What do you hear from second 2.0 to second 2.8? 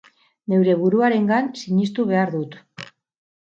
behar dut.